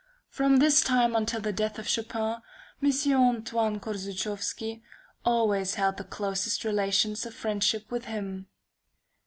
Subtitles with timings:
[0.29, 2.37] From this time until the death of Chopin,
[2.81, 2.91] M.
[3.13, 4.81] Antoine Korzuchowski
[5.23, 8.47] always held the closest relations of friendship with him.